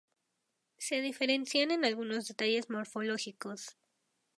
Se 0.79 0.99
diferencian 0.99 1.69
en 1.69 1.85
algunos 1.85 2.27
detalles 2.27 2.71
morfológicos. 2.71 3.77